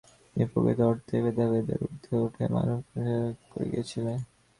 [0.29, 4.07] তিনি প্রকৃত অর্থেই ভেদাভেদের ঊর্ধ্বে উঠে মানব সম্প্রদায়ের প্রচার করে গিয়েছেন।